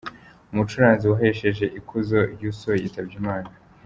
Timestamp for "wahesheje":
1.11-1.65